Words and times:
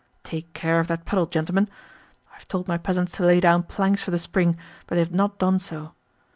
Take 0.23 0.53
care 0.53 0.79
of 0.79 0.87
that 0.87 1.05
puddle, 1.05 1.27
gentlemen. 1.27 1.69
I 2.31 2.39
have 2.39 2.47
told 2.47 2.67
my 2.67 2.79
peasants 2.79 3.11
to 3.17 3.23
lay 3.23 3.39
down 3.39 3.61
planks 3.61 4.01
for 4.01 4.09
the 4.09 4.17
spring, 4.17 4.57
but 4.87 4.95
they 4.95 4.99
have 5.01 5.13
not 5.13 5.37
done 5.37 5.59
so. 5.59 5.93